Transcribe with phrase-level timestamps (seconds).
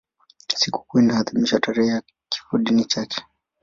[0.59, 3.23] Sikukuu inaadhimishwa tarehe ya kifodini chake.